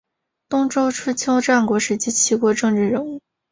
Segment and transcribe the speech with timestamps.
[0.49, 3.21] 东周春秋战国时期齐国的政治人物。